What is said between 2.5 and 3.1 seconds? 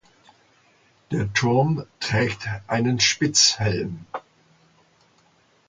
einen